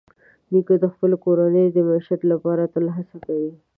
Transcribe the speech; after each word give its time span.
نیکه 0.51 0.75
د 0.83 0.85
خپلې 0.93 1.15
کورنۍ 1.23 1.65
د 1.71 1.77
معیشت 1.87 2.21
لپاره 2.31 2.71
تل 2.73 2.85
هڅه 2.95 3.17
کوي. 3.25 3.51